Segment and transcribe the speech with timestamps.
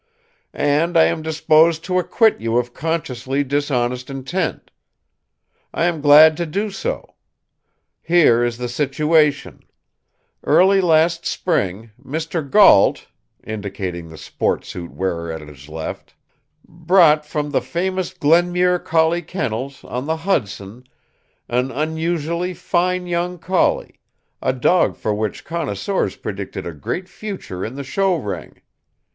[0.51, 4.71] "And I am disposed to acquit you of consciously dishonest intent.
[5.75, 7.13] I am glad to do so.
[8.01, 9.61] Here is the situation:
[10.43, 12.41] Early last spring, Mr.
[12.41, 13.09] Gault,"
[13.43, 16.15] indicating the sport suit wearer at his left,
[16.67, 20.83] "bought from the famous Glenmuir Collie Kennels, on the Hudson,
[21.47, 23.99] an unusually fine young collie
[24.41, 28.63] a dog for which connoisseurs predicted a great future in the show ring.